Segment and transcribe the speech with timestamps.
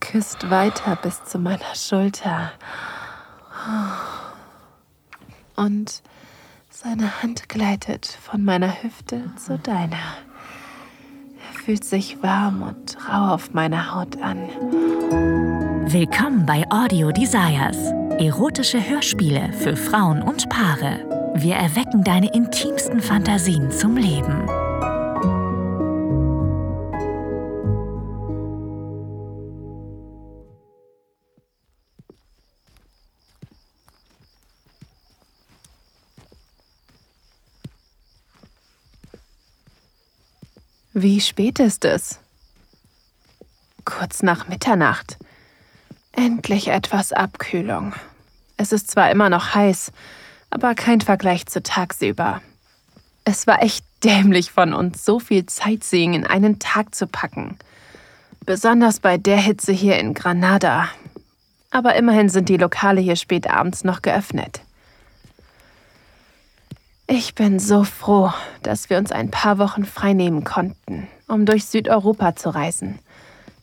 [0.00, 2.52] küsst weiter bis zu meiner Schulter.
[5.56, 6.02] Und
[6.70, 9.96] seine Hand gleitet von meiner Hüfte zu deiner.
[9.96, 14.48] Er fühlt sich warm und rau auf meiner Haut an.
[15.86, 17.76] Willkommen bei Audio Desires.
[18.18, 21.32] Erotische Hörspiele für Frauen und Paare.
[21.34, 24.46] Wir erwecken deine intimsten Fantasien zum Leben.
[41.02, 42.18] Wie spät ist es?
[43.86, 45.16] Kurz nach Mitternacht.
[46.12, 47.94] Endlich etwas Abkühlung.
[48.58, 49.92] Es ist zwar immer noch heiß,
[50.50, 52.42] aber kein Vergleich zu tagsüber.
[53.24, 57.56] Es war echt dämlich von uns, so viel Sightseeing in einen Tag zu packen.
[58.44, 60.90] Besonders bei der Hitze hier in Granada.
[61.70, 64.60] Aber immerhin sind die Lokale hier spät abends noch geöffnet.
[67.12, 72.36] Ich bin so froh, dass wir uns ein paar Wochen freinehmen konnten, um durch Südeuropa
[72.36, 73.00] zu reisen.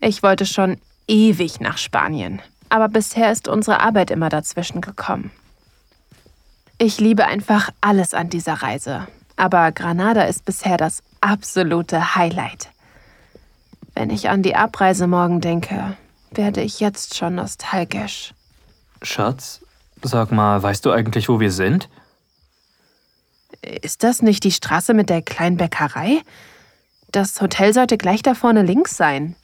[0.00, 5.30] Ich wollte schon ewig nach Spanien, aber bisher ist unsere Arbeit immer dazwischen gekommen.
[6.78, 12.70] Ich liebe einfach alles an dieser Reise, aber Granada ist bisher das absolute Highlight.
[13.94, 15.98] Wenn ich an die Abreise morgen denke,
[16.30, 18.32] werde ich jetzt schon nostalgisch.
[19.02, 19.60] Schatz,
[20.00, 21.90] sag mal, weißt du eigentlich, wo wir sind?
[23.82, 26.22] Ist das nicht die Straße mit der kleinen Bäckerei?
[27.12, 29.36] Das Hotel sollte gleich da vorne links sein.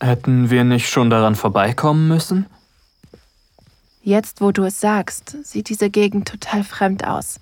[0.00, 2.46] Hätten wir nicht schon daran vorbeikommen müssen?
[4.02, 7.38] Jetzt, wo du es sagst, sieht diese Gegend total fremd aus.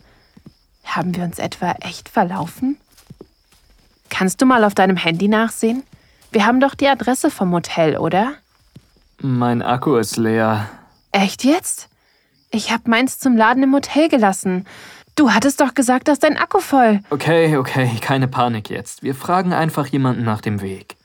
[0.84, 2.76] Haben wir uns etwa echt verlaufen?
[4.10, 5.82] Kannst du mal auf deinem Handy nachsehen?
[6.30, 8.34] Wir haben doch die Adresse vom Hotel, oder?
[9.20, 10.68] Mein Akku ist leer.
[11.12, 11.88] Echt jetzt?
[12.50, 14.66] Ich hab meins zum Laden im Hotel gelassen.
[15.14, 17.00] Du hattest doch gesagt, dass dein Akku voll.
[17.10, 19.02] Okay, okay, keine Panik jetzt.
[19.02, 20.96] Wir fragen einfach jemanden nach dem Weg.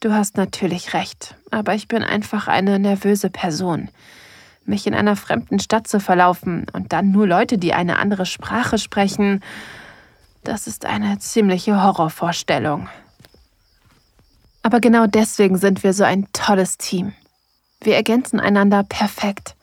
[0.00, 3.90] Du hast natürlich recht, aber ich bin einfach eine nervöse Person.
[4.64, 8.78] Mich in einer fremden Stadt zu verlaufen und dann nur Leute, die eine andere Sprache
[8.78, 9.42] sprechen,
[10.42, 12.88] das ist eine ziemliche Horrorvorstellung.
[14.62, 17.12] Aber genau deswegen sind wir so ein tolles Team.
[17.82, 19.54] Wir ergänzen einander perfekt.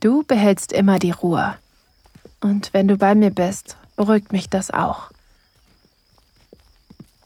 [0.00, 1.56] Du behältst immer die Ruhe.
[2.40, 5.10] Und wenn du bei mir bist, beruhigt mich das auch.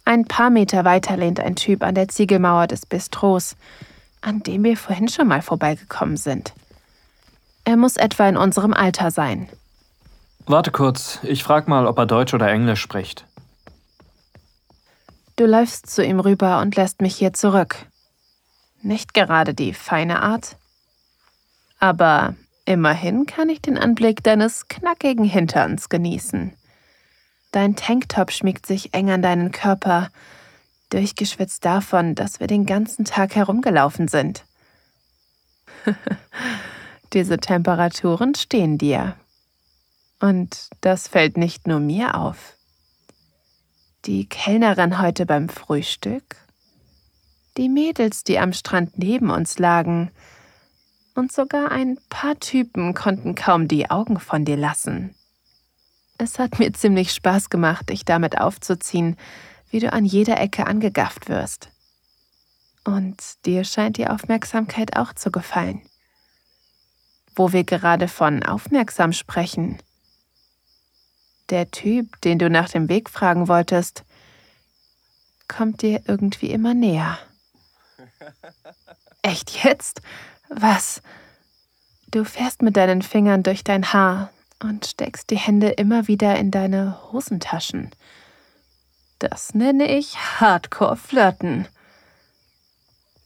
[0.05, 3.57] Ein paar Meter weiter lehnt ein Typ an der Ziegelmauer des Bistros,
[4.21, 6.55] an dem wir vorhin schon mal vorbeigekommen sind.
[7.65, 9.49] Er muss etwa in unserem Alter sein.
[10.47, 13.25] Warte kurz, ich frag mal, ob er Deutsch oder Englisch spricht.
[15.37, 17.87] Du läufst zu ihm rüber und lässt mich hier zurück.
[18.83, 20.57] Nicht gerade die feine Art.
[21.79, 22.35] Aber
[22.65, 26.53] Immerhin kann ich den Anblick deines knackigen Hinterns genießen.
[27.51, 30.11] Dein Tanktop schmiegt sich eng an deinen Körper,
[30.91, 34.45] durchgeschwitzt davon, dass wir den ganzen Tag herumgelaufen sind.
[37.13, 39.17] Diese Temperaturen stehen dir.
[40.21, 42.57] Und das fällt nicht nur mir auf.
[44.05, 46.37] Die Kellnerin heute beim Frühstück,
[47.57, 50.11] die Mädels, die am Strand neben uns lagen,
[51.15, 55.15] und sogar ein paar Typen konnten kaum die Augen von dir lassen.
[56.19, 59.17] Es hat mir ziemlich Spaß gemacht, dich damit aufzuziehen,
[59.71, 61.69] wie du an jeder Ecke angegafft wirst.
[62.85, 65.83] Und dir scheint die Aufmerksamkeit auch zu gefallen.
[67.35, 69.79] Wo wir gerade von aufmerksam sprechen.
[71.51, 74.05] Der Typ, den du nach dem Weg fragen wolltest,
[75.49, 77.19] kommt dir irgendwie immer näher.
[79.23, 80.03] Echt jetzt?
[80.55, 81.03] Was?
[82.11, 84.31] Du fährst mit deinen Fingern durch dein Haar
[84.61, 87.91] und steckst die Hände immer wieder in deine Hosentaschen.
[89.19, 91.67] Das nenne ich Hardcore-Flirten.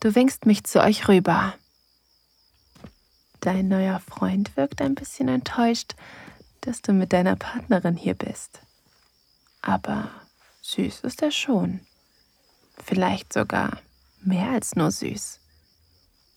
[0.01, 1.55] Du winkst mich zu euch rüber.
[3.41, 5.95] Dein neuer Freund wirkt ein bisschen enttäuscht,
[6.61, 8.61] dass du mit deiner Partnerin hier bist.
[9.63, 10.11] Aber
[10.63, 11.81] süß ist er schon.
[12.85, 13.79] Vielleicht sogar
[14.23, 15.41] mehr als nur süß.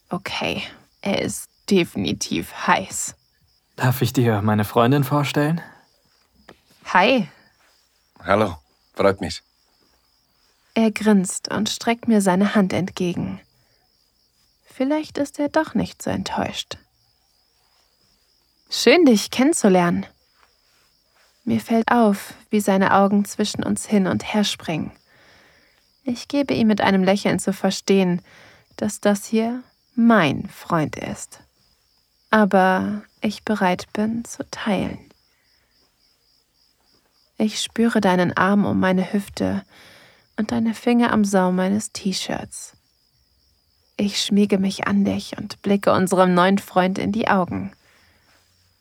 [0.09, 0.63] Okay,
[1.01, 3.15] er ist definitiv heiß.
[3.75, 5.61] Darf ich dir meine Freundin vorstellen?
[6.85, 7.27] Hi.
[8.23, 8.57] Hallo,
[8.93, 9.41] freut mich.
[10.73, 13.39] Er grinst und streckt mir seine Hand entgegen.
[14.65, 16.77] Vielleicht ist er doch nicht so enttäuscht.
[18.69, 20.05] Schön, dich kennenzulernen.
[21.43, 24.91] Mir fällt auf, wie seine Augen zwischen uns hin und her springen.
[26.03, 28.21] Ich gebe ihm mit einem Lächeln zu verstehen,
[28.77, 29.63] dass das hier
[29.99, 31.41] mein Freund ist.
[32.31, 34.99] Aber ich bereit bin zu teilen.
[37.37, 39.63] Ich spüre deinen Arm um meine Hüfte
[40.37, 42.77] und deine Finger am Saum meines T-Shirts.
[43.97, 47.73] Ich schmiege mich an dich und blicke unserem neuen Freund in die Augen.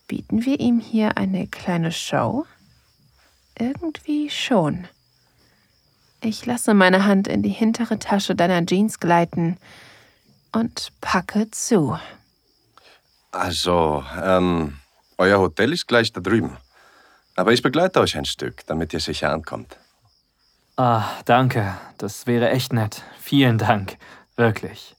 [0.07, 2.45] Bieten wir ihm hier eine kleine Show?
[3.57, 4.87] Irgendwie schon.
[6.21, 9.57] Ich lasse meine Hand in die hintere Tasche deiner Jeans gleiten
[10.51, 11.97] und packe zu.
[13.31, 14.77] Also, ähm,
[15.17, 16.57] euer Hotel ist gleich da drüben.
[17.35, 19.77] Aber ich begleite euch ein Stück, damit ihr sicher ankommt.
[20.75, 21.77] Ah, danke.
[21.97, 23.03] Das wäre echt nett.
[23.19, 23.97] Vielen Dank.
[24.35, 24.95] Wirklich.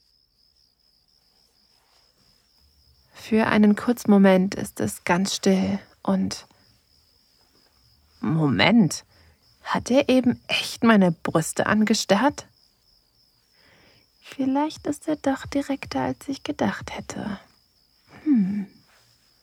[3.13, 6.45] Für einen kurzen Moment ist es ganz still und.
[8.19, 9.05] Moment.
[9.63, 12.45] Hat er eben echt meine Brüste angestarrt?
[14.33, 17.37] Vielleicht ist er doch direkter, als ich gedacht hätte.
[18.23, 18.65] Hm,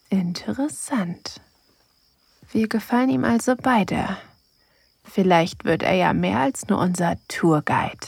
[0.09, 1.41] interessant.
[2.51, 4.17] Wir gefallen ihm also beide.
[5.03, 8.07] Vielleicht wird er ja mehr als nur unser Tourguide.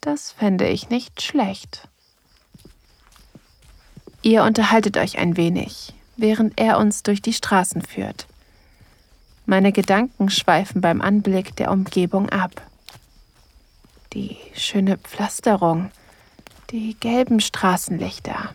[0.00, 1.88] Das fände ich nicht schlecht.
[4.22, 8.28] Ihr unterhaltet euch ein wenig, während er uns durch die Straßen führt.
[9.46, 12.62] Meine Gedanken schweifen beim Anblick der Umgebung ab.
[14.16, 15.90] Die schöne Pflasterung,
[16.70, 18.54] die gelben Straßenlichter.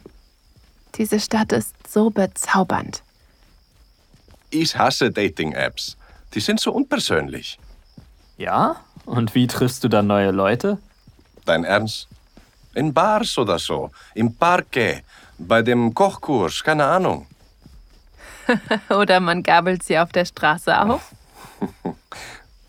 [0.96, 3.04] Diese Stadt ist so bezaubernd.
[4.50, 5.98] Ich hasse Dating-Apps.
[6.34, 7.60] Die sind so unpersönlich.
[8.38, 8.78] Ja?
[9.06, 10.80] Und wie triffst du dann neue Leute?
[11.46, 12.08] Dein Ernst?
[12.74, 15.04] In Bars oder so, im Parque,
[15.38, 17.28] bei dem Kochkurs, keine Ahnung.
[18.90, 21.14] Oder man gabelt sie auf der Straße auf?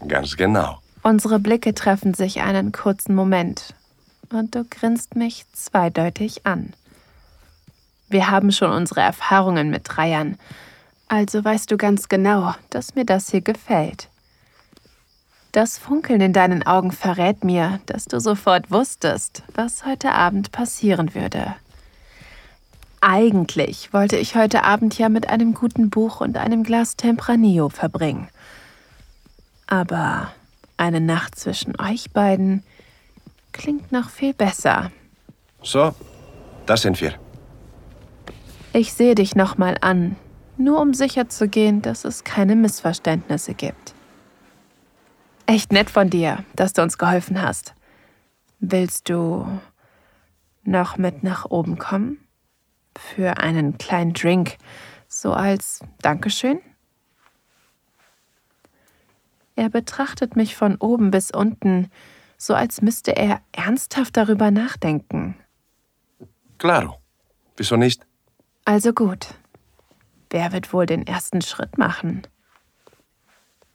[0.06, 0.82] Ganz genau.
[1.04, 3.74] Unsere Blicke treffen sich einen kurzen Moment
[4.30, 6.74] und du grinst mich zweideutig an.
[8.08, 10.38] Wir haben schon unsere Erfahrungen mit Dreiern,
[11.08, 14.08] also weißt du ganz genau, dass mir das hier gefällt.
[15.50, 21.14] Das Funkeln in deinen Augen verrät mir, dass du sofort wusstest, was heute Abend passieren
[21.14, 21.54] würde.
[23.00, 28.28] Eigentlich wollte ich heute Abend ja mit einem guten Buch und einem Glas Tempranillo verbringen.
[29.66, 30.32] Aber
[30.76, 32.62] eine Nacht zwischen euch beiden
[33.52, 34.90] klingt noch viel besser.
[35.62, 35.94] So,
[36.66, 37.14] das sind wir.
[38.72, 40.16] Ich sehe dich nochmal an,
[40.56, 43.94] nur um sicher zu gehen, dass es keine Missverständnisse gibt.
[45.46, 47.74] Echt nett von dir, dass du uns geholfen hast.
[48.60, 49.46] Willst du
[50.64, 52.18] noch mit nach oben kommen?
[52.98, 54.56] für einen kleinen Drink,
[55.08, 56.60] so als Dankeschön?
[59.54, 61.90] Er betrachtet mich von oben bis unten,
[62.38, 65.36] so als müsste er ernsthaft darüber nachdenken.
[66.58, 66.98] Claro.
[67.56, 68.06] Wieso nicht?
[68.64, 69.34] Also gut.
[70.30, 72.22] Wer wird wohl den ersten Schritt machen?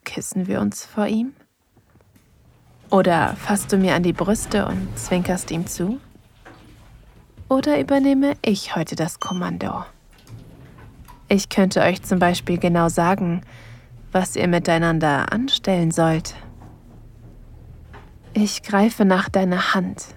[0.03, 1.33] Kissen wir uns vor ihm?
[2.89, 5.99] Oder fasst du mir an die Brüste und zwinkerst ihm zu?
[7.49, 9.85] Oder übernehme ich heute das Kommando?
[11.29, 13.41] Ich könnte euch zum Beispiel genau sagen,
[14.17, 16.33] was ihr miteinander anstellen sollt.
[18.33, 20.07] Ich greife nach deiner Hand.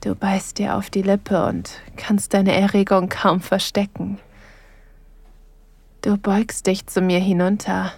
[0.00, 4.20] Du beißt dir auf die Lippe und kannst deine Erregung kaum verstecken.
[6.02, 7.92] Du beugst dich zu mir hinunter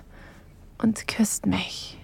[0.78, 1.98] und küsst mich.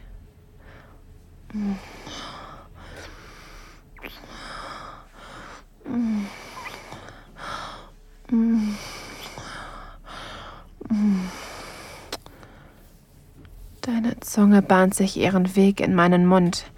[13.88, 16.70] Deine Zunge bahnt sich ihren Weg in meinen Mund.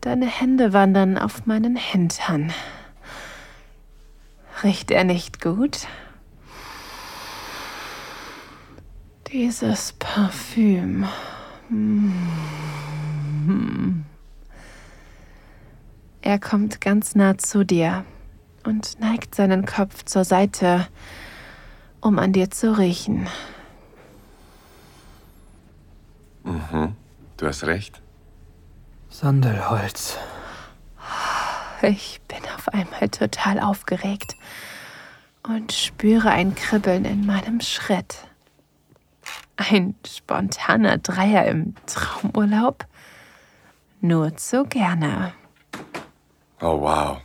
[0.00, 2.52] Deine Hände wandern auf meinen Hintern.
[4.64, 5.86] Riecht er nicht gut?
[9.28, 11.06] Dieses Parfüm.
[16.22, 18.04] Er kommt ganz nah zu dir
[18.64, 20.88] und neigt seinen Kopf zur Seite,
[22.00, 23.28] um an dir zu riechen.
[26.72, 26.96] Mhm,
[27.36, 28.00] du hast recht.
[29.10, 30.18] Sandelholz.
[31.82, 34.36] Ich bin auf einmal total aufgeregt
[35.42, 38.16] und spüre ein Kribbeln in meinem Schritt.
[39.56, 42.86] Ein spontaner Dreier im Traumurlaub?
[44.00, 45.34] Nur zu gerne.
[46.60, 47.18] Oh, wow.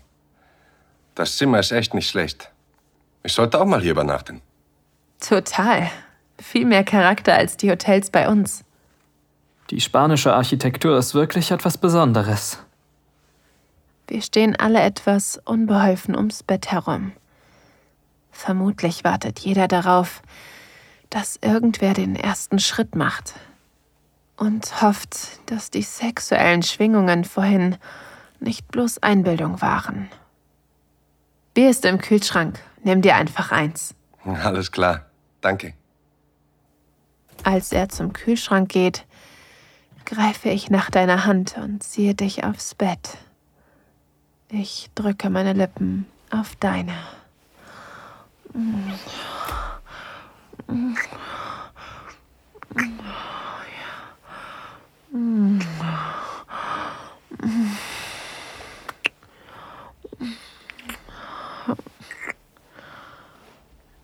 [1.16, 2.52] Das Zimmer ist echt nicht schlecht.
[3.24, 4.42] Ich sollte auch mal hier übernachten.
[5.20, 5.90] Total.
[6.40, 8.64] Viel mehr Charakter als die Hotels bei uns.
[9.70, 12.60] Die spanische Architektur ist wirklich etwas Besonderes.
[14.08, 17.12] Wir stehen alle etwas unbeholfen ums Bett herum.
[18.32, 20.22] Vermutlich wartet jeder darauf,
[21.10, 23.34] dass irgendwer den ersten Schritt macht
[24.38, 27.76] und hofft, dass die sexuellen Schwingungen vorhin
[28.40, 30.10] nicht bloß Einbildung waren.
[31.54, 32.60] Bier ist im Kühlschrank.
[32.84, 33.96] Nimm dir einfach eins.
[34.24, 35.08] Alles klar.
[35.42, 35.74] Danke.
[37.44, 39.06] Als er zum Kühlschrank geht,
[40.08, 43.18] greife ich nach deiner Hand und ziehe dich aufs Bett.
[44.50, 46.94] Ich drücke meine Lippen auf deine.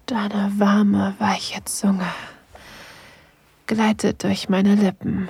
[0.06, 2.06] Deine warme, weiche Zunge
[3.66, 5.30] gleitet durch meine Lippen.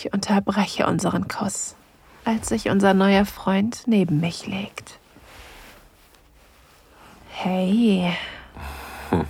[0.00, 1.74] Ich unterbreche unseren Kuss,
[2.24, 5.00] als sich unser neuer Freund neben mich legt.
[7.30, 8.12] Hey.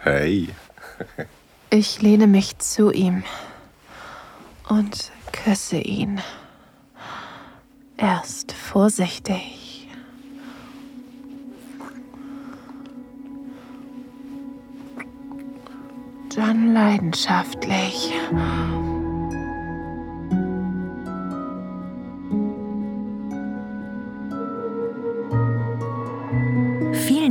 [0.00, 0.50] Hey.
[1.70, 3.24] Ich lehne mich zu ihm
[4.68, 6.20] und küsse ihn.
[7.96, 9.88] Erst vorsichtig.
[16.36, 18.12] Dann leidenschaftlich.